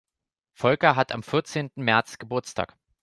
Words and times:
Volker 0.55 0.95
hat 0.95 1.11
am 1.11 1.21
vierzehnten 1.21 1.83
März 1.83 2.17
Geburtstag. 2.17 2.75